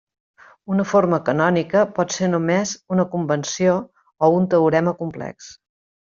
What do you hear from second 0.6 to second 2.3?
Una forma canònica pot ser